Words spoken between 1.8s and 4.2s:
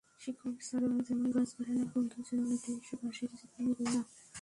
বন্ধু ছাড়াও এদেশবাসীর জীবন এগোয় না।